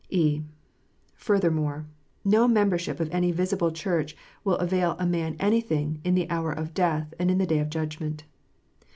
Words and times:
(e) 0.09 0.41
Furthermore, 1.13 1.85
no 2.25 2.47
mere 2.47 2.55
membership 2.55 2.99
of 2.99 3.07
any 3.11 3.31
visible 3.31 3.69
Church 3.69 4.17
will 4.43 4.55
avail 4.57 4.95
a 4.97 5.05
man 5.05 5.35
anything" 5.39 5.99
in 6.03 6.15
the 6.15 6.27
hour 6.27 6.51
of 6.51 6.73
death 6.73 7.13
and 7.19 7.29
in 7.29 7.37
the 7.37 7.45
day 7.45 7.59
of 7.59 7.69
judgment." 7.69 8.23